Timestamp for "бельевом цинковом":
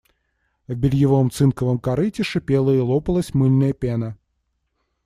0.73-1.77